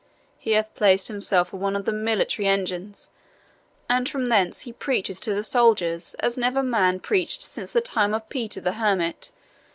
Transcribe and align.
He 0.39 0.53
has 0.53 0.65
placed 0.73 1.09
himself 1.09 1.53
on 1.53 1.59
one 1.59 1.75
of 1.75 1.85
the 1.85 1.91
military 1.91 2.47
engines, 2.47 3.11
and 3.87 4.09
from 4.09 4.29
thence 4.29 4.61
he 4.61 4.73
preaches 4.73 5.21
to 5.21 5.35
the 5.35 5.43
soldiers 5.43 6.15
as 6.15 6.39
never 6.39 6.63
man 6.63 6.99
preached 6.99 7.43
since 7.43 7.71
the 7.71 7.81
time 7.81 8.15
of 8.15 8.27
Peter 8.27 8.59
the 8.61 8.73
Hermit. 8.73 9.31